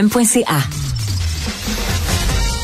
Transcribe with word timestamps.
M.ca. 0.00 0.60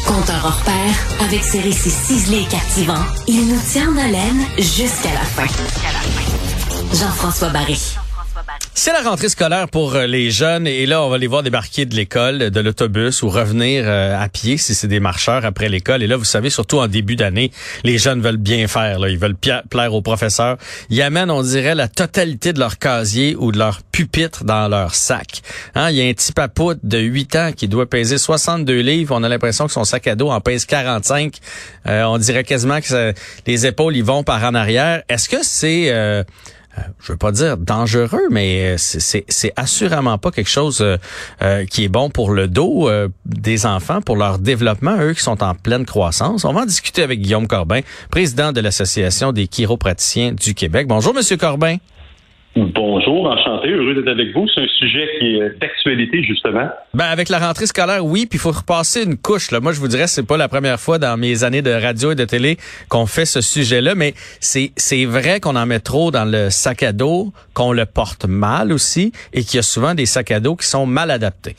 Compteur 0.06 0.44
hors 0.44 0.62
pair, 0.62 1.24
avec 1.26 1.42
ses 1.42 1.58
récits 1.58 1.90
ciselés 1.90 2.42
et 2.42 2.46
captivants, 2.46 3.04
il 3.26 3.48
nous 3.48 3.60
tient 3.72 3.90
en 3.92 3.96
haleine 3.96 4.46
jusqu'à 4.56 5.12
la 5.12 5.24
fin. 5.24 5.46
Jean-François 6.92 7.48
Barry. 7.48 7.96
C'est 8.76 8.92
la 8.92 9.02
rentrée 9.02 9.28
scolaire 9.28 9.68
pour 9.68 9.94
euh, 9.94 10.06
les 10.06 10.30
jeunes 10.30 10.66
et 10.66 10.84
là, 10.84 11.02
on 11.02 11.08
va 11.08 11.16
les 11.16 11.26
voir 11.26 11.42
débarquer 11.42 11.86
de 11.86 11.94
l'école, 11.94 12.50
de 12.50 12.60
l'autobus 12.60 13.22
ou 13.22 13.30
revenir 13.30 13.84
euh, 13.86 14.20
à 14.20 14.28
pied 14.28 14.56
si 14.58 14.74
c'est 14.74 14.88
des 14.88 15.00
marcheurs 15.00 15.44
après 15.44 15.68
l'école. 15.68 16.02
Et 16.02 16.06
là, 16.06 16.16
vous 16.16 16.24
savez, 16.24 16.50
surtout 16.50 16.78
en 16.78 16.88
début 16.88 17.16
d'année, 17.16 17.50
les 17.84 17.98
jeunes 17.98 18.20
veulent 18.20 18.36
bien 18.36 18.66
faire. 18.66 18.98
Là. 18.98 19.08
Ils 19.08 19.18
veulent 19.18 19.36
plaire 19.36 19.94
aux 19.94 20.02
professeurs. 20.02 20.58
Ils 20.90 21.00
amènent, 21.02 21.30
on 21.30 21.42
dirait, 21.42 21.74
la 21.74 21.88
totalité 21.88 22.52
de 22.52 22.58
leur 22.58 22.78
casier 22.78 23.36
ou 23.38 23.52
de 23.52 23.58
leur 23.58 23.80
pupitre 23.82 24.44
dans 24.44 24.68
leur 24.68 24.94
sac. 24.94 25.40
Hein? 25.74 25.90
Il 25.90 25.96
y 25.96 26.02
a 26.02 26.10
un 26.10 26.12
petit 26.12 26.32
papout 26.32 26.78
de 26.82 26.98
8 26.98 27.36
ans 27.36 27.52
qui 27.56 27.68
doit 27.68 27.88
peser 27.88 28.18
62 28.18 28.80
livres. 28.80 29.14
On 29.16 29.22
a 29.22 29.28
l'impression 29.28 29.66
que 29.66 29.72
son 29.72 29.84
sac 29.84 30.08
à 30.08 30.16
dos 30.16 30.30
en 30.30 30.40
pèse 30.40 30.66
45. 30.66 31.36
Euh, 31.86 32.02
on 32.02 32.18
dirait 32.18 32.44
quasiment 32.44 32.80
que 32.80 33.14
les 33.46 33.66
épaules, 33.66 33.96
ils 33.96 34.04
vont 34.04 34.24
par 34.24 34.42
en 34.44 34.54
arrière. 34.54 35.02
Est-ce 35.08 35.28
que 35.28 35.38
c'est... 35.42 35.90
Euh, 35.90 36.24
je 37.00 37.12
veux 37.12 37.18
pas 37.18 37.32
dire 37.32 37.56
dangereux, 37.56 38.28
mais 38.30 38.76
c'est 38.78 39.52
assurément 39.56 40.18
pas 40.18 40.30
quelque 40.30 40.50
chose 40.50 40.80
euh, 40.80 40.96
euh, 41.42 41.64
qui 41.66 41.84
est 41.84 41.88
bon 41.88 42.10
pour 42.10 42.30
le 42.30 42.48
dos 42.48 42.90
des 43.26 43.66
enfants, 43.66 44.00
pour 44.00 44.16
leur 44.16 44.38
développement, 44.38 44.96
eux 45.00 45.12
qui 45.12 45.22
sont 45.22 45.42
en 45.42 45.54
pleine 45.54 45.84
croissance. 45.84 46.44
On 46.44 46.52
va 46.52 46.62
en 46.62 46.66
discuter 46.66 47.02
avec 47.02 47.20
Guillaume 47.20 47.46
Corbin, 47.46 47.80
président 48.10 48.52
de 48.52 48.60
l'Association 48.60 49.32
des 49.32 49.46
chiropraticiens 49.46 50.32
du 50.32 50.54
Québec. 50.54 50.86
Bonjour, 50.86 51.14
Monsieur 51.14 51.36
Corbin. 51.36 51.76
Bonjour, 52.56 53.26
enchanté, 53.26 53.68
heureux 53.70 53.94
d'être 53.94 54.08
avec 54.08 54.32
vous. 54.32 54.46
C'est 54.48 54.60
un 54.60 54.68
sujet 54.78 55.08
qui 55.18 55.36
est 55.36 55.58
d'actualité, 55.58 56.22
justement. 56.22 56.68
Ben, 56.94 57.06
avec 57.06 57.28
la 57.28 57.40
rentrée 57.40 57.66
scolaire, 57.66 58.04
oui, 58.04 58.26
puis 58.30 58.38
il 58.38 58.38
faut 58.38 58.52
repasser 58.52 59.02
une 59.02 59.16
couche. 59.16 59.50
Là. 59.50 59.58
Moi, 59.58 59.72
je 59.72 59.80
vous 59.80 59.88
dirais, 59.88 60.06
c'est 60.06 60.26
pas 60.26 60.36
la 60.36 60.46
première 60.46 60.78
fois 60.78 60.98
dans 60.98 61.16
mes 61.16 61.42
années 61.42 61.62
de 61.62 61.72
radio 61.72 62.12
et 62.12 62.14
de 62.14 62.24
télé 62.24 62.56
qu'on 62.88 63.06
fait 63.06 63.24
ce 63.24 63.40
sujet-là, 63.40 63.96
mais 63.96 64.12
c'est, 64.38 64.70
c'est 64.76 65.04
vrai 65.04 65.40
qu'on 65.40 65.56
en 65.56 65.66
met 65.66 65.80
trop 65.80 66.12
dans 66.12 66.24
le 66.24 66.48
sac 66.48 66.84
à 66.84 66.92
dos, 66.92 67.32
qu'on 67.54 67.72
le 67.72 67.86
porte 67.86 68.24
mal 68.26 68.72
aussi, 68.72 69.10
et 69.32 69.40
qu'il 69.40 69.56
y 69.56 69.58
a 69.58 69.62
souvent 69.62 69.94
des 69.94 70.06
sacs 70.06 70.30
à 70.30 70.38
dos 70.38 70.54
qui 70.54 70.66
sont 70.68 70.86
mal 70.86 71.10
adaptés. 71.10 71.56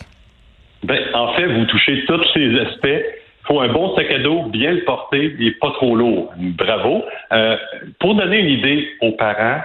Ben, 0.83 0.99
en 1.13 1.33
fait, 1.33 1.45
vous 1.45 1.65
touchez 1.65 2.05
tous 2.05 2.23
ces 2.33 2.57
aspects. 2.59 2.87
Il 2.87 3.47
faut 3.47 3.59
un 3.59 3.71
bon 3.71 3.93
sac 3.97 4.09
à 4.11 4.19
dos, 4.19 4.43
bien 4.43 4.71
le 4.71 4.85
porter, 4.85 5.35
et 5.41 5.51
pas 5.51 5.71
trop 5.71 5.93
lourd. 5.93 6.31
Bravo. 6.37 7.03
Euh, 7.33 7.57
pour 7.99 8.15
donner 8.15 8.39
une 8.39 8.59
idée 8.59 8.87
aux 9.01 9.11
parents, 9.11 9.59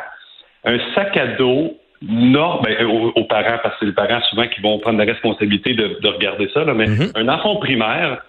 un 0.64 0.78
sac 0.94 1.16
à 1.16 1.26
dos 1.36 1.76
non, 2.02 2.62
ben, 2.62 2.86
aux, 2.86 3.24
parents, 3.24 3.58
parce 3.62 3.74
que 3.74 3.80
c'est 3.80 3.86
les 3.86 3.92
parents 3.92 4.22
souvent 4.30 4.46
qui 4.46 4.62
vont 4.62 4.78
prendre 4.78 4.98
la 4.98 5.04
responsabilité 5.04 5.74
de, 5.74 5.98
regarder 6.08 6.48
ça, 6.54 6.64
mais 6.64 6.86
mhm. 6.86 7.12
un 7.14 7.28
enfant 7.28 7.56
primaire, 7.56 8.22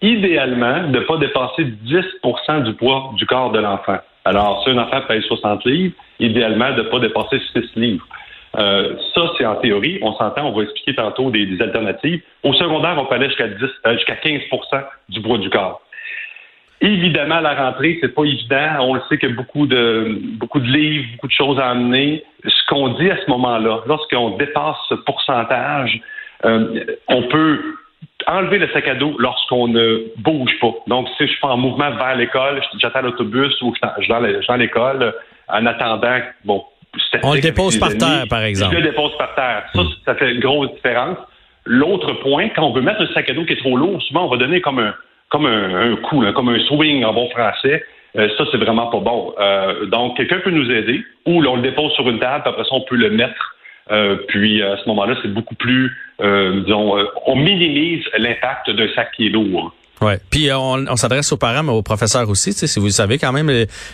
idéalement, 0.00 0.88
de 0.88 0.98
ne 0.98 1.04
pas 1.04 1.18
dépasser 1.18 1.66
10% 1.86 2.64
du 2.64 2.74
poids 2.74 3.12
du 3.16 3.24
corps 3.26 3.52
de 3.52 3.60
l'enfant. 3.60 3.98
Alors, 4.24 4.62
si 4.64 4.70
un 4.70 4.78
enfant 4.78 5.02
pèse 5.06 5.22
60 5.24 5.64
livres, 5.66 5.94
idéalement, 6.18 6.72
de 6.72 6.82
ne 6.82 6.88
pas 6.88 6.98
dépasser 6.98 7.40
6 7.52 7.76
livres. 7.76 8.06
Euh, 8.58 8.96
ça, 9.14 9.22
c'est 9.38 9.46
en 9.46 9.54
théorie. 9.56 9.98
On 10.02 10.12
s'entend, 10.14 10.46
on 10.46 10.52
va 10.52 10.64
expliquer 10.64 10.94
tantôt 10.94 11.30
des, 11.30 11.60
alternatives. 11.60 12.20
Au 12.42 12.52
secondaire, 12.52 12.96
on 12.98 13.06
peut 13.06 13.14
aller 13.14 13.28
jusqu'à 13.28 13.44
euh, 13.44 13.96
jusqu'à 13.96 14.14
15% 14.16 14.84
du 15.08 15.22
poids 15.22 15.38
du 15.38 15.48
corps. 15.48 15.80
Évidemment, 16.84 17.38
la 17.38 17.54
rentrée, 17.54 17.98
c'est 18.00 18.12
pas 18.12 18.24
évident. 18.24 18.78
On 18.80 18.94
le 18.94 19.00
sait 19.08 19.16
qu'il 19.16 19.30
y 19.30 19.32
a 19.32 19.36
beaucoup 19.36 19.66
de, 19.66 20.18
beaucoup 20.38 20.58
de 20.58 20.66
livres, 20.66 21.06
beaucoup 21.12 21.28
de 21.28 21.32
choses 21.32 21.58
à 21.60 21.70
amener. 21.70 22.24
Ce 22.44 22.66
qu'on 22.68 22.88
dit 22.98 23.08
à 23.08 23.16
ce 23.24 23.30
moment-là, 23.30 23.82
lorsqu'on 23.86 24.36
dépasse 24.36 24.76
ce 24.88 24.94
pourcentage, 24.94 26.00
euh, 26.44 26.84
on 27.06 27.22
peut 27.22 27.76
enlever 28.26 28.58
le 28.58 28.68
sac 28.70 28.88
à 28.88 28.96
dos 28.96 29.14
lorsqu'on 29.20 29.68
ne 29.68 30.08
bouge 30.18 30.58
pas. 30.60 30.74
Donc, 30.88 31.06
si 31.16 31.28
je 31.28 31.32
suis 31.32 31.38
en 31.42 31.56
mouvement 31.56 31.92
vers 31.92 32.16
l'école, 32.16 32.60
j'attends 32.80 33.02
l'autobus 33.02 33.62
ou 33.62 33.72
je 33.80 34.02
suis 34.02 34.12
dans 34.48 34.56
l'école, 34.56 35.14
en 35.48 35.66
attendant, 35.66 36.18
bon, 36.44 36.64
on 37.22 37.34
le 37.34 37.40
dépose 37.40 37.78
par 37.78 37.96
terre, 37.96 38.24
par 38.28 38.42
exemple. 38.42 38.74
Je 38.74 38.80
le 38.80 38.90
dépose 38.90 39.16
par 39.16 39.34
terre. 39.34 39.64
Ça, 39.74 39.82
ça 40.04 40.14
fait 40.16 40.32
une 40.32 40.40
grosse 40.40 40.72
différence. 40.74 41.16
L'autre 41.64 42.12
point, 42.14 42.48
quand 42.48 42.64
on 42.64 42.72
veut 42.72 42.82
mettre 42.82 43.02
un 43.02 43.14
sac 43.14 43.30
à 43.30 43.34
dos 43.34 43.44
qui 43.44 43.52
est 43.52 43.60
trop 43.60 43.76
lourd, 43.76 44.02
souvent 44.02 44.26
on 44.26 44.28
va 44.28 44.36
donner 44.36 44.60
comme 44.60 44.80
un, 44.80 44.94
comme 45.32 45.46
un, 45.46 45.96
coup, 45.96 46.22
comme 46.34 46.50
un 46.50 46.60
swing 46.66 47.04
en 47.04 47.14
bon 47.14 47.28
français. 47.30 47.82
Euh, 48.18 48.28
ça, 48.36 48.44
c'est 48.52 48.58
vraiment 48.58 48.88
pas 48.88 49.00
bon. 49.00 49.32
Euh, 49.40 49.86
donc, 49.86 50.18
quelqu'un 50.18 50.40
peut 50.40 50.50
nous 50.50 50.70
aider 50.70 51.02
ou 51.26 51.42
on 51.42 51.56
le 51.56 51.62
dépose 51.62 51.92
sur 51.92 52.08
une 52.08 52.18
table, 52.18 52.42
puis 52.42 52.52
après 52.52 52.64
ça, 52.64 52.70
on 52.72 52.82
peut 52.82 52.96
le 52.96 53.10
mettre. 53.10 53.56
Euh, 53.90 54.16
puis 54.28 54.62
à 54.62 54.76
ce 54.76 54.86
moment-là, 54.88 55.16
c'est 55.22 55.32
beaucoup 55.32 55.54
plus, 55.54 55.90
disons, 56.20 56.96
on 57.26 57.36
minimise 57.36 58.04
l'impact 58.18 58.70
d'un 58.70 58.88
sac 58.94 59.10
qui 59.16 59.26
est 59.26 59.30
lourd. 59.30 59.74
Ouais. 60.02 60.18
Puis 60.30 60.50
euh, 60.50 60.58
on, 60.58 60.86
on 60.86 60.96
s'adresse 60.96 61.30
aux 61.32 61.36
parents, 61.36 61.62
mais 61.62 61.72
aux 61.72 61.82
professeurs 61.82 62.28
aussi. 62.28 62.52
Si 62.52 62.78
vous 62.78 62.90
savez 62.90 63.18
quand 63.18 63.32
même 63.32 63.50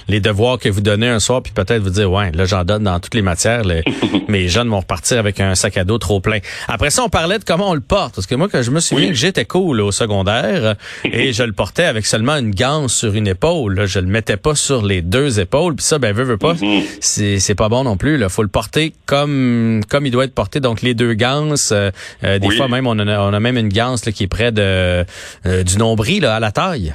les, 0.09 0.21
devoirs 0.21 0.59
que 0.59 0.69
vous 0.69 0.81
donnez 0.81 1.09
un 1.09 1.21
soir, 1.21 1.43
puis 1.43 1.53
peut-être 1.53 1.83
vous 1.83 1.91
dire, 1.91 2.11
ouais, 2.11 2.33
là 2.33 2.45
j'en 2.45 2.65
donne 2.65 2.85
dans 2.85 2.99
toutes 2.99 3.15
les 3.15 3.23
matières. 3.23 3.63
mes 4.29 4.49
jeunes 4.49 4.69
vont 4.69 4.81
repartir 4.81 5.19
avec 5.19 5.41
un 5.41 5.55
sac 5.55 5.77
à 5.77 5.85
dos 5.85 5.99
trop 5.99 6.21
plein. 6.21 6.39
Après 6.67 6.91
ça, 6.91 7.05
on 7.05 7.09
parlait 7.09 7.39
de 7.39 7.45
comment 7.45 7.71
on 7.71 7.75
le 7.75 7.81
porte, 7.81 8.15
parce 8.15 8.27
que 8.27 8.35
moi, 8.35 8.49
quand 8.51 8.63
je 8.63 8.71
me 8.71 8.81
souviens 8.81 9.09
que 9.09 9.15
j'étais 9.15 9.45
cool 9.45 9.81
au 9.81 9.93
secondaire 9.93 10.77
et 11.05 11.33
je 11.33 11.43
le 11.43 11.53
portais 11.53 11.85
avec 11.85 12.07
seulement 12.07 12.37
une 12.37 12.51
ganse 12.51 12.95
sur 12.95 13.15
une 13.15 13.29
épaule, 13.29 13.75
là, 13.75 13.87
je 13.87 14.01
le 14.01 14.07
mettais 14.07 14.37
pas 14.37 14.55
sur 14.55 14.85
les 14.85 15.03
deux 15.03 15.41
épaules. 15.41 15.75
Puis 15.77 15.85
ça, 15.85 15.99
ben 15.99 16.15
veut, 16.15 16.25
veut 16.25 16.39
pas, 16.39 16.55
mm-hmm. 16.55 16.83
c'est 17.01 17.39
c'est 17.39 17.55
pas 17.55 17.69
bon 17.69 17.85
non 17.85 17.97
plus. 17.97 18.21
Il 18.21 18.29
faut 18.29 18.43
le 18.43 18.49
porter 18.49 18.93
comme 19.07 19.83
comme 19.89 20.07
il 20.07 20.11
doit 20.11 20.25
être 20.25 20.35
porté. 20.35 20.61
Donc 20.61 20.83
les 20.83 20.95
deux 20.95 21.15
ganses. 21.15 21.71
Euh, 21.73 21.91
euh, 22.25 22.39
des 22.39 22.51
fois 22.51 22.69
même, 22.69 22.87
on 22.87 22.99
a, 22.99 23.21
on 23.21 23.33
a 23.33 23.41
même 23.41 23.57
une 23.57 23.69
ganse 23.69 24.03
qui 24.03 24.25
est 24.25 24.29
près 24.29 24.53
de 24.53 25.05
du 25.45 25.77
nombre 25.79 25.98
à 26.25 26.41
la 26.41 26.53
taille? 26.53 26.95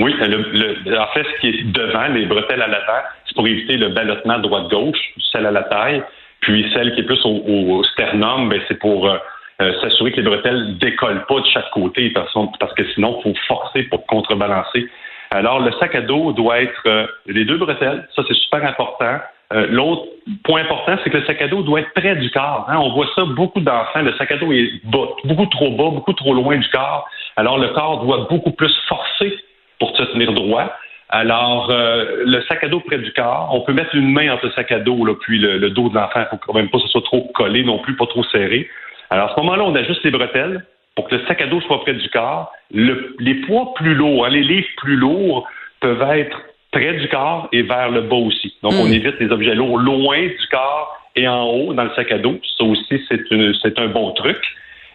Oui, 0.00 0.14
en 0.14 1.06
fait, 1.12 1.24
ce 1.24 1.40
qui 1.40 1.48
est 1.48 1.64
devant, 1.72 2.06
les 2.08 2.24
bretelles 2.24 2.62
à 2.62 2.66
l'avant, 2.66 3.02
c'est 3.26 3.34
pour 3.34 3.46
éviter 3.46 3.76
le 3.76 3.90
ballottement 3.90 4.38
droite-gauche, 4.38 4.98
celle 5.30 5.46
à 5.46 5.50
la 5.50 5.62
taille. 5.64 6.02
Puis 6.40 6.70
celle 6.72 6.94
qui 6.94 7.00
est 7.00 7.04
plus 7.04 7.20
au, 7.24 7.82
sternum, 7.84 8.48
ben, 8.48 8.60
c'est 8.66 8.78
pour 8.78 9.08
euh, 9.08 9.18
euh, 9.60 9.72
s'assurer 9.82 10.12
que 10.12 10.16
les 10.16 10.22
bretelles 10.22 10.78
décollent 10.78 11.26
pas 11.26 11.40
de 11.40 11.46
chaque 11.52 11.70
côté, 11.70 12.10
parce, 12.10 12.32
que 12.74 12.84
sinon, 12.94 13.18
il 13.18 13.22
faut 13.34 13.38
forcer 13.46 13.82
pour 13.84 14.06
contrebalancer. 14.06 14.88
Alors, 15.30 15.60
le 15.60 15.70
sac 15.72 15.94
à 15.94 16.00
dos 16.00 16.32
doit 16.32 16.62
être 16.62 16.82
euh, 16.86 17.06
les 17.26 17.44
deux 17.44 17.58
bretelles, 17.58 18.08
ça 18.16 18.22
c'est 18.26 18.34
super 18.34 18.64
important. 18.64 19.18
L'autre 19.52 20.04
point 20.44 20.60
important, 20.60 20.96
c'est 21.02 21.10
que 21.10 21.18
le 21.18 21.24
sac 21.24 21.42
à 21.42 21.48
dos 21.48 21.62
doit 21.62 21.80
être 21.80 21.92
près 21.92 22.14
du 22.14 22.30
corps. 22.30 22.66
Hein. 22.68 22.78
On 22.78 22.92
voit 22.92 23.08
ça, 23.16 23.24
beaucoup 23.24 23.60
d'enfants, 23.60 24.00
le 24.00 24.14
sac 24.16 24.30
à 24.30 24.36
dos 24.36 24.52
est 24.52 24.70
beaucoup 24.84 25.46
trop 25.46 25.70
bas, 25.72 25.90
beaucoup 25.90 26.12
trop 26.12 26.34
loin 26.34 26.56
du 26.56 26.68
corps. 26.68 27.08
Alors, 27.36 27.58
le 27.58 27.68
corps 27.68 28.04
doit 28.04 28.26
beaucoup 28.28 28.52
plus 28.52 28.74
forcer 28.88 29.36
pour 29.78 29.96
se 29.96 30.02
tenir 30.04 30.32
droit. 30.32 30.72
Alors, 31.08 31.70
euh, 31.70 32.22
le 32.24 32.40
sac 32.42 32.62
à 32.62 32.68
dos 32.68 32.80
près 32.80 32.98
du 32.98 33.12
corps, 33.12 33.50
on 33.52 33.62
peut 33.62 33.72
mettre 33.72 33.94
une 33.94 34.12
main 34.12 34.32
entre 34.32 34.46
le 34.46 34.52
sac 34.52 34.70
à 34.70 34.78
dos 34.78 35.04
là, 35.04 35.14
puis 35.20 35.38
le, 35.38 35.70
dos 35.70 35.88
de 35.88 35.94
l'enfant. 35.94 36.20
Il 36.20 36.26
faut 36.30 36.36
quand 36.36 36.54
même 36.54 36.70
pas 36.70 36.78
que 36.78 36.84
ce 36.84 36.90
soit 36.90 37.02
trop 37.02 37.28
collé 37.34 37.64
non 37.64 37.78
plus, 37.78 37.96
pas 37.96 38.06
trop 38.06 38.22
serré. 38.24 38.68
Alors, 39.10 39.30
à 39.30 39.34
ce 39.34 39.40
moment-là, 39.40 39.64
on 39.64 39.74
ajuste 39.74 40.04
les 40.04 40.12
bretelles 40.12 40.64
pour 40.94 41.08
que 41.08 41.16
le 41.16 41.26
sac 41.26 41.42
à 41.42 41.46
dos 41.46 41.60
soit 41.62 41.80
près 41.80 41.94
du 41.94 42.08
corps. 42.10 42.52
les 42.70 43.34
poids 43.46 43.74
plus 43.74 43.94
lourds, 43.94 44.26
hein, 44.26 44.30
les 44.30 44.42
livres 44.42 44.68
plus 44.76 44.96
lourds 44.96 45.48
peuvent 45.80 46.02
être 46.10 46.40
près 46.70 46.94
du 46.94 47.08
corps 47.08 47.48
et 47.52 47.62
vers 47.62 47.90
le 47.90 48.02
bas 48.02 48.16
aussi. 48.16 48.54
Donc, 48.62 48.74
on 48.74 48.86
hmm. 48.86 48.92
évite 48.92 49.18
les 49.18 49.32
objets 49.32 49.54
lourds 49.54 49.78
loin 49.78 50.20
du 50.20 50.46
corps 50.50 50.96
et 51.16 51.26
en 51.26 51.44
haut 51.44 51.74
dans 51.74 51.84
le 51.84 51.90
sac 51.96 52.12
à 52.12 52.18
dos. 52.18 52.38
Ça 52.56 52.64
aussi, 52.64 53.02
c'est 53.08 53.78
un 53.78 53.88
bon 53.88 54.12
truc. 54.12 54.38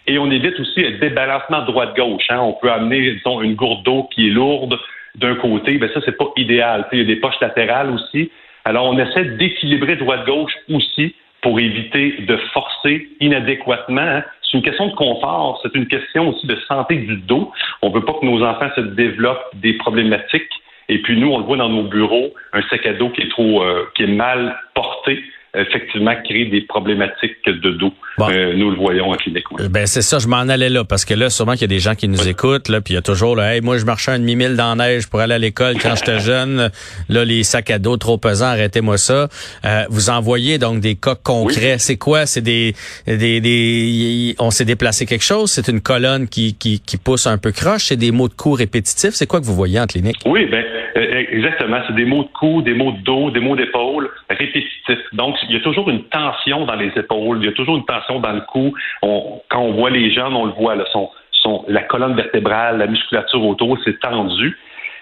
Et 0.08 0.18
on 0.20 0.30
évite 0.30 0.60
aussi 0.60 0.82
le 0.82 0.98
débalancement 1.00 1.64
droite-gauche. 1.64 2.26
Hein. 2.30 2.40
On 2.40 2.54
peut 2.54 2.72
amener, 2.72 3.14
disons, 3.14 3.42
une 3.42 3.56
gourde 3.56 3.84
d'eau 3.84 4.08
qui 4.14 4.28
est 4.28 4.32
lourde 4.32 4.78
d'un 5.16 5.36
côté. 5.36 5.78
Ben 5.78 5.90
ça, 5.94 6.02
c'est 6.06 6.18
pas 6.18 6.32
idéal. 6.38 6.88
Il 6.92 7.00
y 7.00 7.02
a 7.02 7.06
des 7.06 7.16
poches 7.16 7.40
latérales 7.42 7.90
aussi. 7.90 8.32
Alors, 8.66 8.86
on 8.86 8.98
essaie 8.98 9.26
d'équilibrer 9.26 9.96
droite-gauche 9.96 10.54
aussi 10.72 11.16
pour 11.42 11.60
éviter 11.60 12.16
de 12.28 12.38
forcer 12.54 13.08
inadéquatement. 13.20 14.02
Hein. 14.02 14.24
C'est 14.42 14.58
une 14.58 14.64
question 14.64 14.88
de 14.88 14.96
confort, 14.96 15.60
c'est 15.64 15.76
une 15.76 15.88
question 15.88 16.30
aussi 16.30 16.48
de 16.48 16.56
santé 16.68 16.96
du 16.96 17.18
dos. 17.18 17.52
On 17.82 17.90
veut 17.90 18.02
pas 18.02 18.14
que 18.14 18.26
nos 18.26 18.44
enfants 18.44 18.70
se 18.76 18.82
développent 18.82 19.46
des 19.56 19.74
problématiques. 19.74 20.50
Et 20.88 21.00
puis 21.00 21.20
nous, 21.20 21.32
on 21.32 21.40
le 21.40 21.46
voit 21.46 21.58
dans 21.58 21.70
nos 21.70 21.84
bureaux, 21.84 22.34
un 22.54 22.62
sac 22.64 22.86
à 22.86 22.94
dos 22.94 23.10
qui 23.10 23.22
est 23.22 23.30
trop, 23.30 23.64
euh, 23.64 23.86
qui 23.96 24.04
est 24.04 24.08
mal 24.08 24.58
porté 24.76 25.24
effectivement 25.58 26.14
créer 26.24 26.46
des 26.46 26.62
problématiques 26.62 27.46
de 27.46 27.72
dos. 27.72 27.94
Euh, 28.20 28.54
nous 28.56 28.72
le 28.72 28.78
voyons 28.78 29.10
en 29.12 29.16
clinique. 29.16 29.46
Ben 29.70 29.86
c'est 29.86 30.02
ça, 30.02 30.20
je 30.20 30.28
m'en 30.28 30.38
allais 30.38 30.70
là 30.70 30.84
parce 30.84 31.06
que 31.06 31.14
là, 31.14 31.30
sûrement 31.30 31.54
qu'il 31.54 31.64
y 31.64 31.66
a 31.66 31.68
des 31.68 31.80
gens 31.80 31.96
qui 31.96 32.08
nous 32.08 32.28
écoutent 32.28 32.70
là, 32.70 32.82
puis 32.82 32.94
il 32.94 32.96
y 32.96 33.00
a 33.00 33.02
toujours 33.02 33.36
là, 33.36 33.56
hey, 33.56 33.62
moi 33.62 33.78
je 33.78 33.86
marchais 33.86 34.12
un 34.12 34.20
demi 34.20 34.36
mille 34.36 34.56
dans 34.56 34.76
la 34.76 34.88
neige 34.88 35.08
pour 35.08 35.20
aller 35.20 35.34
à 35.34 35.38
l'école 35.38 35.76
quand 35.82 35.96
j'étais 35.96 36.20
jeune. 36.26 36.70
Là, 37.10 37.26
les 37.26 37.44
sacs 37.44 37.72
à 37.72 37.80
dos 37.80 37.98
trop 37.98 38.18
pesants, 38.18 38.46
arrêtez-moi 38.46 38.98
ça. 38.98 39.28
Euh, 39.66 39.84
vous 39.90 40.10
envoyez 40.10 40.58
donc 40.58 40.80
des 40.80 40.96
cas 40.96 41.16
concrets. 41.16 41.78
C'est 41.78 41.98
quoi? 41.98 42.26
C'est 42.26 42.42
des, 42.42 42.74
des, 43.06 43.42
des, 43.42 44.36
on 44.40 44.52
s'est 44.52 44.66
déplacé 44.66 45.06
quelque 45.06 45.24
chose? 45.24 45.52
C'est 45.52 45.68
une 45.68 45.82
colonne 45.82 46.28
qui, 46.28 46.56
qui, 46.56 46.80
qui 46.80 46.98
pousse 46.98 47.28
un 47.28 47.38
peu 47.38 47.52
croche? 47.52 47.86
C'est 47.86 47.98
des 47.98 48.12
mots 48.12 48.30
de 48.30 48.34
coups 48.34 48.60
répétitifs? 48.60 49.14
C'est 49.14 49.28
quoi 49.28 49.40
que 49.40 49.46
vous 49.46 49.56
voyez 49.56 49.80
en 49.80 49.88
clinique? 49.88 50.18
Oui, 50.26 50.46
ben 50.50 50.64
exactement. 50.96 51.78
C'est 51.88 51.96
des 51.96 52.06
mots 52.06 52.24
de 52.24 52.30
cou, 52.30 52.62
des 52.62 52.74
mots 52.74 52.92
de 52.92 53.00
dos, 53.00 53.30
des 53.32 53.40
mots 53.40 53.56
d'épaule 53.56 54.10
répétitifs. 54.30 55.00
Donc, 55.14 55.36
il 55.44 55.54
y 55.54 55.58
a 55.58 55.62
toujours 55.62 55.90
une 55.90 56.04
tension 56.06 56.66
dans 56.66 56.76
les 56.76 56.92
épaules, 56.96 57.40
il 57.42 57.46
y 57.46 57.50
a 57.50 57.54
toujours 57.54 57.78
une 57.78 57.86
tension 57.86 58.20
dans 58.20 58.34
le 58.34 58.42
cou. 58.42 58.74
quand 59.02 59.60
on 59.60 59.74
voit 59.74 59.90
les 59.90 60.12
jeunes, 60.12 60.34
on 60.34 60.46
le 60.46 60.54
voit, 60.54 60.76
là, 60.76 60.86
son, 60.92 61.10
son, 61.32 61.66
la 61.68 61.84
colonne 61.84 62.16
vertébrale, 62.16 62.78
la 62.78 62.88
musculature 62.88 63.44
autour, 63.46 63.78
c'est 63.84 64.00
tendu. 64.00 64.58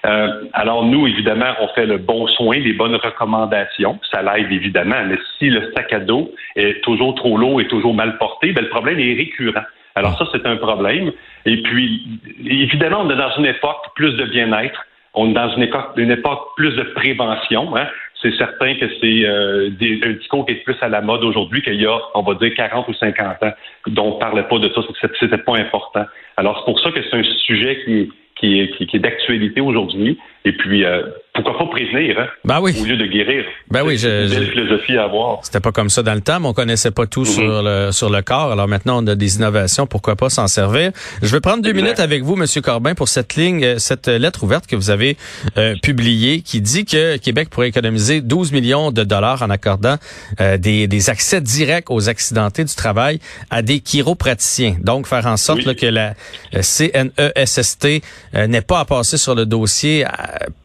Euh, 0.06 0.44
alors 0.52 0.86
nous, 0.86 1.08
évidemment, 1.08 1.54
on 1.62 1.68
fait 1.70 1.86
le 1.86 1.98
bon 1.98 2.28
soin, 2.28 2.58
les 2.58 2.74
bonnes 2.74 2.96
recommandations. 2.96 4.00
Ça 4.12 4.22
l'aide 4.22 4.52
évidemment, 4.52 5.02
mais 5.08 5.18
si 5.38 5.50
le 5.50 5.72
sac 5.74 5.94
à 5.94 6.00
dos 6.00 6.32
est 6.56 6.84
toujours 6.84 7.16
trop 7.16 7.38
lourd 7.38 7.62
et 7.62 7.68
toujours 7.68 7.94
mal 7.94 8.18
porté, 8.18 8.52
ben, 8.52 8.64
le 8.64 8.70
problème 8.70 9.00
est 9.00 9.14
récurrent. 9.14 9.64
Alors 9.96 10.18
ça, 10.18 10.26
c'est 10.32 10.46
un 10.46 10.58
problème. 10.58 11.12
Et 11.46 11.62
puis, 11.62 12.20
évidemment, 12.46 13.02
on 13.02 13.10
est 13.10 13.16
dans 13.16 13.32
une 13.38 13.46
époque 13.46 13.86
plus 13.96 14.14
de 14.16 14.26
bien-être. 14.26 14.86
On 15.14 15.30
est 15.30 15.34
dans 15.34 15.50
une 15.56 15.64
époque, 15.64 15.92
une 15.98 16.12
époque 16.12 16.56
plus 16.56 16.76
de 16.76 16.84
prévention. 16.84 17.76
Hein. 17.76 17.88
C'est 18.22 18.36
certain 18.38 18.76
que 18.76 18.86
c'est 19.02 19.26
euh, 19.26 19.70
un 20.06 20.14
discours 20.14 20.46
qui 20.46 20.54
est 20.54 20.64
plus 20.64 20.78
à 20.82 20.88
la 20.88 21.02
mode 21.02 21.24
aujourd'hui 21.24 21.62
qu'il 21.62 21.82
y 21.82 21.86
a, 21.86 22.00
on 22.16 22.22
va 22.22 22.36
dire, 22.36 22.54
40 22.56 22.88
ou 22.88 22.94
50 22.94 23.44
ans, 23.44 23.52
dont 23.88 24.12
on 24.12 24.16
ne 24.16 24.20
parlait 24.20 24.44
pas 24.44 24.60
de 24.60 24.70
ça, 24.70 24.82
c'était 25.20 25.38
pas 25.38 25.58
important. 25.58 26.06
Alors, 26.38 26.60
c'est 26.60 26.66
pour 26.66 26.80
ça 26.80 26.92
que 26.92 27.02
c'est 27.04 27.18
un 27.18 27.24
sujet 27.24 27.82
qui, 27.84 28.12
qui 28.38 28.62
est, 28.62 28.88
qui, 28.88 28.96
est 28.96 29.00
d'actualité 29.00 29.62
aujourd'hui. 29.62 30.18
Et 30.46 30.54
puis, 30.54 30.86
euh, 30.86 31.04
pourquoi 31.34 31.58
pas 31.58 31.66
prévenir, 31.66 32.20
hein, 32.20 32.28
ben 32.46 32.60
oui. 32.62 32.76
au 32.80 32.86
lieu 32.86 32.96
de 32.96 33.08
guérir. 33.08 33.44
Ben 33.72 33.82
oui, 33.84 33.98
je, 33.98 34.28
philosophie 34.52 34.98
à 34.98 35.06
avoir. 35.06 35.40
C'était 35.44 35.60
pas 35.60 35.72
comme 35.72 35.90
ça 35.90 36.04
dans 36.04 36.14
le 36.14 36.22
temps, 36.22 36.40
mais 36.40 36.48
on 36.48 36.54
connaissait 36.54 36.92
pas 36.92 37.08
tout 37.08 37.24
mm-hmm. 37.24 37.34
sur 37.34 37.64
le 37.64 37.92
sur 37.92 38.10
le 38.12 38.22
corps. 38.22 38.52
Alors 38.52 38.68
maintenant, 38.68 39.04
on 39.04 39.08
a 39.08 39.16
des 39.16 39.38
innovations, 39.38 39.88
pourquoi 39.88 40.16
pas 40.16 40.30
s'en 40.30 40.46
servir? 40.46 40.92
Je 41.24 41.28
vais 41.30 41.42
prendre 41.42 41.64
deux 41.64 41.74
minutes 41.74 42.00
avec 42.00 42.22
vous, 42.22 42.36
Monsieur 42.36 42.62
Corbin, 42.62 42.94
pour 42.94 43.08
cette 43.08 43.36
ligne, 43.36 43.64
euh, 43.64 43.80
cette 43.80 44.08
lettre 44.08 44.44
ouverte 44.44 44.68
que 44.68 44.76
vous 44.76 44.92
avez 44.92 45.18
euh, 45.58 45.76
publiée, 45.82 46.42
qui 46.42 46.62
dit 46.62 46.86
que 46.86 47.18
Québec 47.18 47.50
pourrait 47.50 47.70
économiser 47.70 48.22
12 48.22 48.52
millions 48.52 48.92
de 48.92 49.04
dollars 49.04 49.42
en 49.42 49.50
accordant 49.50 49.96
euh, 50.40 50.58
des, 50.58 50.88
des 50.88 51.10
accès 51.10 51.42
directs 51.42 51.90
aux 51.90 52.10
accidentés 52.10 52.64
du 52.64 52.76
travail 52.76 53.20
à 53.50 53.64
des 53.64 53.80
chiropraticiens. 53.80 54.76
Donc, 54.82 55.08
faire 55.08 55.26
en 55.26 55.38
sorte 55.38 55.74
que 55.76 55.88
la 55.88 56.14
CNESST 56.54 57.88
n'ait 58.34 58.62
pas 58.62 58.82
à 58.82 58.86
passer 58.86 59.18
sur 59.18 59.34
le 59.34 59.48
dossier 59.48 60.06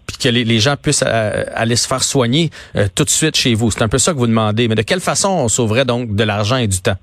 puis 0.09 0.17
que 0.17 0.29
les, 0.29 0.59
gens 0.59 0.75
puissent 0.77 1.05
euh, 1.07 1.45
aller 1.55 1.77
se 1.77 1.87
faire 1.87 2.03
soigner 2.03 2.51
euh, 2.75 2.87
tout 2.97 3.05
de 3.05 3.11
suite 3.11 3.37
chez 3.37 3.55
vous. 3.55 3.71
C'est 3.71 3.83
un 3.83 3.89
peu 3.89 3.99
ça 3.99 4.13
que 4.13 4.19
vous 4.19 4.27
demandez. 4.27 4.67
Mais 4.67 4.75
de 4.75 4.83
quelle 4.83 5.01
façon 5.01 5.29
on 5.29 5.49
sauverait 5.49 5.85
donc 5.85 6.17
de 6.17 6.25
l'argent 6.25 6.57
et 6.57 6.67
du 6.67 6.81
temps? 6.81 6.97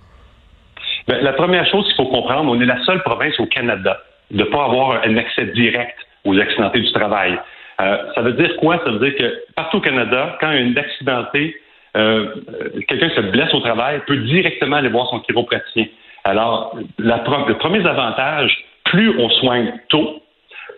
Bien, 1.08 1.22
la 1.22 1.34
première 1.34 1.66
chose 1.70 1.86
qu'il 1.86 1.96
faut 1.96 2.08
comprendre, 2.08 2.52
on 2.52 2.60
est 2.60 2.66
la 2.66 2.84
seule 2.84 3.04
province 3.04 3.40
au 3.40 3.46
Canada 3.46 3.98
de 4.32 4.40
ne 4.40 4.44
pas 4.44 4.66
avoir 4.66 5.04
un 5.06 5.18
accès 5.18 5.46
direct 5.46 5.96
aux 6.26 6.38
accidentés 6.40 6.80
du 6.82 6.92
travail. 6.92 7.38
Euh, 7.80 7.98
ça 8.16 8.22
veut 8.22 8.34
dire 8.34 8.56
quoi? 8.58 8.82
Ça 8.84 8.92
veut 8.92 9.00
dire 9.00 9.16
que 9.16 9.34
partout 9.56 9.78
au 9.78 9.82
Canada, 9.82 10.38
quand 10.42 10.48
un 10.48 10.76
accidenté, 10.76 11.56
quelqu'un 11.94 13.10
se 13.16 13.22
blesse 13.22 13.54
au 13.54 13.62
travail, 13.62 14.02
peut 14.06 14.18
directement 14.18 14.78
aller 14.78 14.90
voir 14.90 15.08
son 15.10 15.20
chiropraticien. 15.20 15.86
Alors, 16.26 16.76
le 16.98 17.54
premier 17.54 17.86
avantage, 17.88 18.52
plus 18.86 19.18
on 19.18 19.30
soigne 19.30 19.72
tôt, 19.90 20.22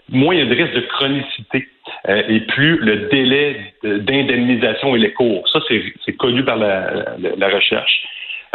moins 0.09 0.35
il 0.35 0.39
y 0.39 0.41
a 0.41 0.45
de 0.45 0.61
risque 0.61 0.73
de 0.73 0.81
chronicité 0.81 1.67
euh, 2.07 2.23
et 2.27 2.41
plus 2.41 2.77
le 2.77 3.09
délai 3.09 3.73
d'indemnisation 3.83 4.95
est 4.95 5.11
court. 5.13 5.47
Ça, 5.51 5.59
c'est 5.67 6.13
connu 6.13 6.43
par 6.43 6.57
la, 6.57 7.49
recherche. 7.53 8.03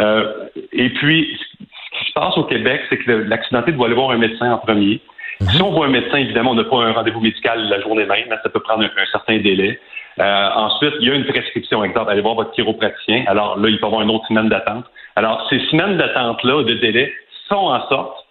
Euh, 0.01 0.49
et 0.71 0.89
puis, 0.89 1.37
ce 1.39 1.99
qui 1.99 2.05
se 2.05 2.13
passe 2.13 2.37
au 2.37 2.43
Québec, 2.43 2.81
c'est 2.89 2.97
que 2.97 3.11
l'accidenté 3.11 3.71
doit 3.71 3.87
aller 3.87 3.95
voir 3.95 4.11
un 4.11 4.17
médecin 4.17 4.51
en 4.51 4.57
premier. 4.57 4.99
Mhm. 5.41 5.47
Si 5.49 5.61
on 5.61 5.71
voit 5.71 5.85
un 5.85 5.89
médecin, 5.89 6.17
évidemment, 6.17 6.51
on 6.51 6.55
n'a 6.55 6.63
pas 6.63 6.77
un 6.77 6.91
rendez-vous 6.93 7.21
médical 7.21 7.67
la 7.69 7.79
journée 7.81 8.05
même, 8.05 8.27
ça 8.29 8.49
peut 8.49 8.59
prendre 8.59 8.83
un, 8.83 9.05
certain 9.11 9.37
délai. 9.37 9.79
Euh, 10.19 10.49
ensuite, 10.55 10.93
il 10.99 11.07
y 11.07 11.11
a 11.11 11.15
une 11.15 11.25
prescription, 11.25 11.83
exemple, 11.83 12.11
allez 12.11 12.21
voir 12.21 12.35
votre 12.35 12.51
chiropraticien. 12.51 13.23
Alors 13.27 13.57
là, 13.59 13.69
il 13.69 13.79
peut 13.79 13.87
avoir 13.87 14.01
une 14.01 14.11
autre 14.11 14.27
semaine 14.27 14.49
d'attente. 14.49 14.85
Alors, 15.15 15.47
ces 15.49 15.59
semaines 15.67 15.97
d'attente-là, 15.97 16.63
de 16.63 16.73
délai, 16.75 17.13
sont 17.49 17.55
en 17.55 17.87
sorte 17.89 18.22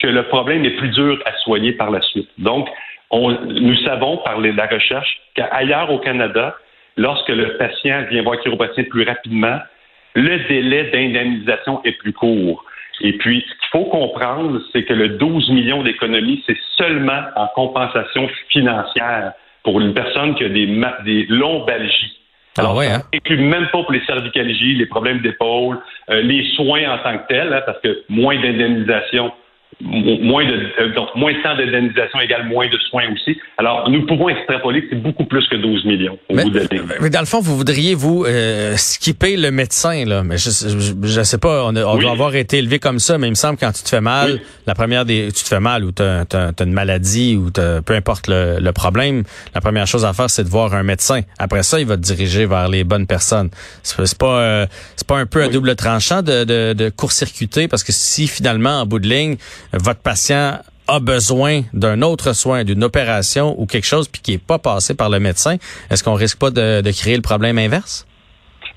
que 0.00 0.06
le 0.06 0.24
problème 0.24 0.64
est 0.64 0.76
plus 0.76 0.90
dur 0.90 1.18
à 1.24 1.32
soigner 1.38 1.72
par 1.72 1.90
la 1.90 2.00
suite. 2.00 2.28
Donc, 2.38 2.68
nous 3.12 3.76
savons 3.84 4.18
par 4.18 4.40
la 4.40 4.66
recherche 4.66 5.20
qu'ailleurs 5.34 5.90
au 5.90 5.98
Canada, 5.98 6.56
lorsque 6.96 7.28
le 7.28 7.56
patient 7.56 8.04
vient 8.10 8.22
voir 8.22 8.36
le 8.36 8.42
chiropraticien 8.42 8.84
plus 8.84 9.04
rapidement, 9.04 9.58
le 10.14 10.48
délai 10.48 10.90
d'indemnisation 10.90 11.82
est 11.84 11.92
plus 11.92 12.12
court. 12.12 12.64
Et 13.02 13.12
puis, 13.18 13.44
ce 13.46 13.52
qu'il 13.52 13.68
faut 13.72 13.90
comprendre, 13.90 14.60
c'est 14.72 14.84
que 14.84 14.94
le 14.94 15.10
12 15.10 15.50
millions 15.50 15.82
d'économies, 15.82 16.42
c'est 16.46 16.56
seulement 16.76 17.22
en 17.36 17.46
compensation 17.48 18.28
financière 18.48 19.32
pour 19.62 19.80
une 19.80 19.92
personne 19.92 20.34
qui 20.34 20.44
a 20.44 20.48
des, 20.48 20.66
des 21.04 21.26
lombalgies. 21.28 22.18
Ah 22.56 22.62
Alors, 22.62 22.76
ouais, 22.76 22.86
hein? 22.86 23.02
Et 23.12 23.36
même 23.36 23.66
pas 23.66 23.82
pour 23.82 23.92
les 23.92 24.02
cervicalgies, 24.06 24.76
les 24.76 24.86
problèmes 24.86 25.20
d'épaule, 25.20 25.78
euh, 26.08 26.22
les 26.22 26.42
soins 26.54 26.88
en 26.88 26.98
tant 26.98 27.18
que 27.18 27.28
tels, 27.28 27.52
hein, 27.52 27.62
parce 27.66 27.80
que 27.80 28.02
moins 28.08 28.40
d'indemnisation, 28.40 29.30
moins 29.80 30.44
de 30.44 30.52
euh, 30.80 30.94
donc 30.94 31.08
moins 31.16 31.32
de 31.32 31.42
temps 31.42 31.54
d'indemnisation 31.54 32.18
égale 32.20 32.46
moins 32.48 32.66
de 32.66 32.78
soins 32.88 33.04
aussi. 33.12 33.38
Alors 33.58 33.90
nous 33.90 34.06
pouvons 34.06 34.30
extrapoler 34.30 34.82
que 34.82 34.88
c'est 34.90 35.02
beaucoup 35.02 35.26
plus 35.26 35.46
que 35.48 35.56
12 35.56 35.84
millions 35.84 36.18
au 36.30 36.34
mais, 36.34 36.44
bout 36.44 36.50
de 36.50 36.68
Mais 37.02 37.10
dans 37.10 37.20
le 37.20 37.26
fond, 37.26 37.40
vous 37.40 37.56
voudriez 37.56 37.94
vous 37.94 38.24
euh, 38.24 38.74
skipper 38.76 39.36
le 39.36 39.50
médecin 39.50 40.04
là, 40.06 40.22
mais 40.22 40.38
je 40.38 40.50
je, 41.02 41.22
sais 41.22 41.38
pas, 41.38 41.66
on, 41.66 41.72
doit 41.72 42.10
avoir 42.10 42.34
été 42.34 42.58
élevé 42.58 42.78
comme 42.78 42.98
ça, 42.98 43.18
mais 43.18 43.26
il 43.26 43.30
me 43.30 43.36
semble 43.36 43.56
que 43.56 43.66
quand 43.66 43.72
tu 43.72 43.82
te 43.82 43.88
fais 43.88 44.00
mal, 44.00 44.40
la 44.66 44.74
première 44.74 45.04
des 45.04 45.28
tu 45.28 45.44
te 45.44 45.48
fais 45.48 45.60
mal 45.60 45.84
ou 45.84 45.92
tu 45.92 46.02
as, 46.02 46.24
une 46.60 46.72
maladie 46.72 47.36
ou 47.36 47.50
peu 47.50 47.94
importe 47.94 48.28
le, 48.28 48.58
le, 48.58 48.72
problème, 48.72 49.24
la 49.54 49.60
première 49.60 49.86
chose 49.86 50.04
à 50.06 50.12
faire 50.14 50.30
c'est 50.30 50.44
de 50.44 50.48
voir 50.48 50.72
un 50.72 50.84
médecin. 50.84 51.20
Après 51.38 51.62
ça, 51.62 51.80
il 51.80 51.86
va 51.86 51.96
te 51.96 52.02
diriger 52.02 52.46
vers 52.46 52.68
les 52.68 52.84
bonnes 52.84 53.06
personnes. 53.06 53.50
C'est 53.82 54.16
pas 54.16 54.40
euh, 54.40 54.66
c'est 54.96 55.06
pas 55.06 55.18
un 55.18 55.26
peu 55.26 55.42
un 55.42 55.48
double 55.48 55.74
tranchant 55.76 56.22
de, 56.22 56.44
de, 56.44 56.72
de 56.72 56.88
court-circuiter 56.88 57.68
parce 57.68 57.84
que 57.84 57.92
si 57.92 58.26
finalement 58.26 58.80
en 58.80 58.86
bout 58.86 59.00
de 59.00 59.08
ligne 59.08 59.36
votre 59.72 60.02
patient 60.02 60.58
a 60.88 61.00
besoin 61.00 61.62
d'un 61.72 62.02
autre 62.02 62.34
soin, 62.34 62.64
d'une 62.64 62.84
opération 62.84 63.54
ou 63.58 63.66
quelque 63.66 63.86
chose 63.86 64.08
puis 64.08 64.22
qui 64.22 64.32
n'est 64.32 64.38
pas 64.38 64.58
passé 64.58 64.96
par 64.96 65.10
le 65.10 65.18
médecin, 65.18 65.56
est-ce 65.90 66.04
qu'on 66.04 66.14
risque 66.14 66.38
pas 66.38 66.50
de, 66.50 66.82
créer 66.92 67.16
le 67.16 67.22
problème 67.22 67.58
inverse? 67.58 68.06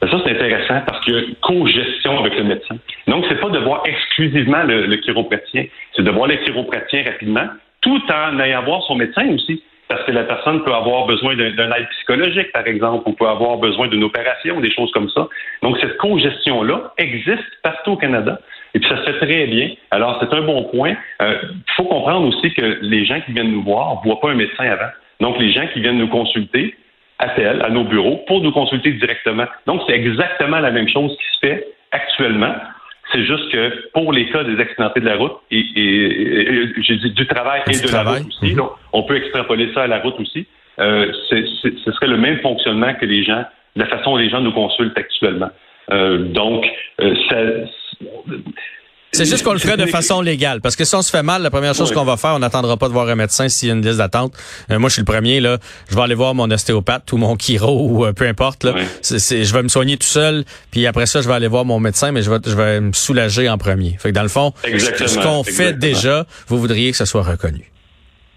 Ça, 0.01 0.17
c'est 0.23 0.31
intéressant 0.31 0.81
parce 0.85 1.05
une 1.07 1.35
co-gestion 1.41 2.19
avec 2.19 2.35
le 2.37 2.45
médecin. 2.45 2.77
Donc, 3.07 3.25
c'est 3.27 3.39
pas 3.39 3.49
de 3.49 3.59
voir 3.59 3.83
exclusivement 3.85 4.63
le, 4.63 4.85
le 4.85 4.97
chiropraticien, 4.97 5.65
c'est 5.95 6.03
de 6.03 6.11
voir 6.11 6.27
le 6.27 6.37
chiropraticien 6.37 7.03
rapidement, 7.03 7.47
tout 7.81 8.01
en 8.11 8.39
ayant 8.39 8.63
voir 8.63 8.81
son 8.83 8.95
médecin 8.95 9.27
aussi. 9.33 9.61
Parce 9.89 10.03
que 10.03 10.11
la 10.11 10.23
personne 10.23 10.63
peut 10.63 10.73
avoir 10.73 11.07
besoin 11.07 11.35
d'un 11.35 11.71
aide 11.71 11.89
psychologique, 11.97 12.51
par 12.51 12.67
exemple, 12.67 13.09
ou 13.09 13.13
peut 13.13 13.27
avoir 13.27 13.57
besoin 13.57 13.87
d'une 13.87 14.03
opération, 14.03 14.61
des 14.61 14.71
choses 14.71 14.91
comme 14.91 15.09
ça. 15.09 15.27
Donc, 15.63 15.79
cette 15.81 15.97
co-gestion-là 15.97 16.93
existe 16.99 17.43
partout 17.63 17.93
au 17.93 17.97
Canada. 17.97 18.39
Et 18.73 18.79
puis 18.79 18.89
ça 18.89 18.97
se 18.97 19.03
fait 19.03 19.25
très 19.25 19.47
bien. 19.47 19.71
Alors, 19.91 20.17
c'est 20.21 20.35
un 20.35 20.41
bon 20.41 20.63
point. 20.65 20.95
Euh, 21.21 21.37
il 21.43 21.73
faut 21.75 21.85
comprendre 21.85 22.27
aussi 22.27 22.53
que 22.53 22.79
les 22.81 23.05
gens 23.05 23.19
qui 23.21 23.31
viennent 23.31 23.51
nous 23.51 23.63
voir 23.63 23.95
ne 23.95 24.07
voient 24.07 24.19
pas 24.19 24.29
un 24.29 24.35
médecin 24.35 24.65
avant. 24.65 24.91
Donc, 25.19 25.39
les 25.39 25.51
gens 25.51 25.67
qui 25.73 25.79
viennent 25.81 25.97
nous 25.97 26.07
consulter 26.07 26.75
appellent 27.17 27.61
à 27.61 27.69
nos 27.69 27.83
bureaux 27.83 28.23
pour 28.27 28.41
nous 28.41 28.51
consulter 28.51 28.91
directement. 28.93 29.45
Donc, 29.65 29.81
c'est 29.87 29.93
exactement 29.93 30.59
la 30.59 30.71
même 30.71 30.87
chose 30.87 31.11
qui 31.17 31.25
se 31.35 31.47
fait 31.47 31.67
actuellement. 31.91 32.55
C'est 33.11 33.25
juste 33.25 33.49
que 33.51 33.89
pour 33.91 34.13
les 34.13 34.29
cas 34.29 34.43
des 34.43 34.59
accidentés 34.59 34.99
de 34.99 35.05
la 35.05 35.15
route, 35.15 35.33
et, 35.49 35.65
j'ai 36.77 36.95
dit 36.97 37.11
du 37.11 37.25
travail 37.25 37.61
et 37.67 37.71
de 37.71 37.91
la 37.91 38.03
route 38.03 38.27
aussi, 38.27 38.53
donc, 38.53 38.71
on 38.93 39.03
peut 39.03 39.17
extrapoler 39.17 39.71
ça 39.73 39.83
à 39.83 39.87
la 39.87 39.99
route 39.99 40.19
aussi, 40.19 40.45
euh, 40.79 41.11
ce 41.29 41.91
serait 41.91 42.07
le 42.07 42.17
même 42.17 42.39
fonctionnement 42.39 42.93
que 42.93 43.05
les 43.05 43.23
gens, 43.23 43.43
la 43.75 43.87
façon 43.87 44.11
dont 44.11 44.17
les 44.17 44.29
gens 44.29 44.41
nous 44.41 44.53
consultent 44.53 44.97
actuellement. 44.97 45.49
Euh, 45.91 46.19
donc, 46.19 46.65
euh, 47.01 47.15
ça, 47.29 47.37
c'est 49.25 49.29
juste 49.29 49.43
qu'on 49.43 49.53
le 49.53 49.59
ferait 49.59 49.77
de 49.77 49.85
façon 49.99 50.21
légale. 50.21 50.61
Parce 50.61 50.75
que 50.75 50.85
si 50.85 50.95
on 50.95 51.01
se 51.01 51.11
fait 51.11 51.23
mal, 51.23 51.41
la 51.41 51.49
première 51.49 51.73
chose 51.73 51.91
qu'on 51.91 52.05
va 52.05 52.17
faire, 52.17 52.31
on 52.35 52.39
n'attendra 52.39 52.77
pas 52.77 52.87
de 52.87 52.93
voir 52.93 53.07
un 53.09 53.15
médecin 53.15 53.49
s'il 53.49 53.69
y 53.69 53.71
a 53.71 53.75
une 53.75 53.81
liste 53.81 53.97
d'attente. 53.97 54.33
Euh, 54.71 54.79
moi, 54.79 54.89
je 54.89 54.93
suis 54.93 55.01
le 55.01 55.05
premier, 55.05 55.39
là. 55.39 55.57
Je 55.89 55.95
vais 55.95 56.01
aller 56.01 56.15
voir 56.15 56.33
mon 56.35 56.49
ostéopathe 56.49 57.11
ou 57.11 57.17
mon 57.17 57.35
chiro 57.35 57.87
ou 57.89 58.13
peu 58.13 58.27
importe, 58.27 58.63
là. 58.63 58.73
je 59.03 59.53
vais 59.53 59.63
me 59.63 59.67
soigner 59.67 59.97
tout 59.97 60.07
seul. 60.07 60.43
Puis 60.71 60.87
après 60.87 61.05
ça, 61.05 61.21
je 61.21 61.27
vais 61.27 61.33
aller 61.33 61.47
voir 61.47 61.65
mon 61.65 61.79
médecin, 61.79 62.11
mais 62.11 62.21
je 62.21 62.29
vais, 62.29 62.37
je 62.45 62.55
vais 62.55 62.79
me 62.79 62.93
soulager 62.93 63.49
en 63.49 63.57
premier. 63.57 63.95
Fait 63.99 64.09
que 64.09 64.15
dans 64.15 64.23
le 64.23 64.29
fond, 64.29 64.53
ce 64.63 65.19
qu'on 65.21 65.43
fait 65.43 65.73
déjà, 65.73 66.25
vous 66.47 66.57
voudriez 66.57 66.91
que 66.91 66.97
ce 66.97 67.05
soit 67.05 67.23
reconnu. 67.23 67.69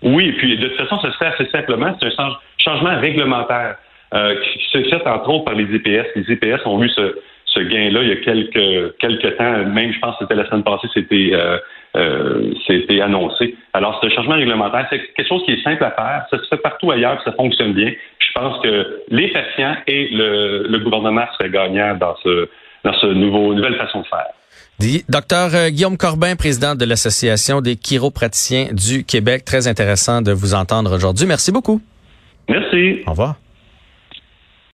Oui, 0.03 0.33
puis 0.33 0.59
de 0.59 0.67
toute 0.67 0.77
façon, 0.79 1.01
ça 1.01 1.13
se 1.13 1.17
fait 1.17 1.27
assez 1.27 1.51
simplement. 1.53 1.97
C'est 2.01 2.09
un 2.19 2.33
changement 2.59 2.99
réglementaire 2.99 3.77
euh, 4.15 4.35
qui 4.43 4.59
se 4.73 4.89
fait 4.89 5.07
entre 5.07 5.29
autres 5.31 5.45
par 5.45 5.55
les 5.55 5.65
EPS. 5.75 6.07
Les 6.17 6.33
EPS 6.33 6.67
ont 6.67 6.83
eu 6.83 6.89
ce, 6.91 7.15
ce 7.53 7.61
gain-là 7.61 8.03
il 8.03 8.09
y 8.09 8.13
a 8.13 8.17
quelques, 8.17 8.97
quelques 8.99 9.37
temps. 9.37 9.65
Même, 9.67 9.93
je 9.93 9.99
pense 9.99 10.17
que 10.17 10.25
c'était 10.25 10.35
la 10.35 10.47
semaine 10.49 10.63
passée, 10.63 10.89
c'était 10.95 11.31
euh, 11.35 11.59
euh, 11.97 12.53
c'était 12.67 13.01
annoncé. 13.01 13.55
Alors, 13.75 14.01
ce 14.03 14.09
changement 14.11 14.37
réglementaire, 14.37 14.87
c'est 14.91 15.01
quelque 15.15 15.29
chose 15.29 15.43
qui 15.45 15.53
est 15.53 15.63
simple 15.63 15.85
à 15.85 15.91
faire. 15.91 16.27
Ça 16.31 16.39
se 16.39 16.49
fait 16.49 16.63
partout 16.63 16.91
ailleurs, 16.91 17.21
ça 17.25 17.33
fonctionne 17.33 17.75
bien. 17.75 17.93
Je 18.19 18.33
pense 18.35 18.61
que 18.63 19.03
les 19.11 19.29
patients 19.29 19.77
et 19.87 20.09
le, 20.11 20.67
le 20.69 20.79
gouvernement 20.79 21.27
seraient 21.37 21.51
gagnants 21.51 21.97
dans 21.97 22.17
ce 22.23 22.49
dans 22.85 22.95
ce 22.95 23.07
nouveau 23.07 23.55
nouvelle 23.55 23.77
façon 23.77 24.01
de 24.01 24.07
faire. 24.07 24.27
Docteur 25.09 25.55
euh, 25.55 25.69
Guillaume 25.69 25.97
Corbin, 25.97 26.35
président 26.35 26.75
de 26.75 26.85
l'Association 26.85 27.61
des 27.61 27.77
chiropraticiens 27.77 28.67
du 28.73 29.05
Québec. 29.05 29.45
Très 29.45 29.69
intéressant 29.69 30.23
de 30.23 30.33
vous 30.33 30.55
entendre 30.55 30.95
aujourd'hui. 30.95 31.27
Merci 31.27 31.53
beaucoup. 31.53 31.81
Merci. 32.49 33.01
Au 33.07 33.11
revoir. 33.11 33.37